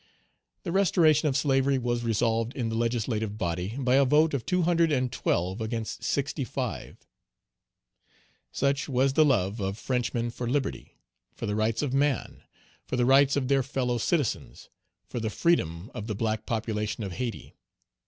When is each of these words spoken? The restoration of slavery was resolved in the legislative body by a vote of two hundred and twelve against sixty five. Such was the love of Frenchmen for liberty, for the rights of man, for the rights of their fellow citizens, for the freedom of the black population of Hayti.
The 0.63 0.71
restoration 0.71 1.27
of 1.29 1.37
slavery 1.37 1.77
was 1.77 2.01
resolved 2.01 2.55
in 2.55 2.69
the 2.69 2.75
legislative 2.75 3.37
body 3.37 3.75
by 3.77 3.97
a 3.97 4.03
vote 4.03 4.33
of 4.33 4.47
two 4.47 4.63
hundred 4.63 4.91
and 4.91 5.11
twelve 5.11 5.61
against 5.61 6.03
sixty 6.03 6.43
five. 6.43 6.97
Such 8.51 8.89
was 8.89 9.13
the 9.13 9.23
love 9.23 9.59
of 9.59 9.77
Frenchmen 9.77 10.31
for 10.31 10.49
liberty, 10.49 10.97
for 11.35 11.45
the 11.45 11.55
rights 11.55 11.83
of 11.83 11.93
man, 11.93 12.41
for 12.83 12.95
the 12.95 13.05
rights 13.05 13.35
of 13.35 13.47
their 13.47 13.61
fellow 13.61 13.99
citizens, 13.99 14.69
for 15.05 15.19
the 15.19 15.29
freedom 15.29 15.91
of 15.93 16.07
the 16.07 16.15
black 16.15 16.47
population 16.47 17.03
of 17.03 17.11
Hayti. 17.11 17.53